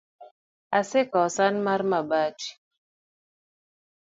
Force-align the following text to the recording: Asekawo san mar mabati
Asekawo 0.79 1.27
san 1.35 1.55
mar 1.65 1.81
mabati 1.91 2.49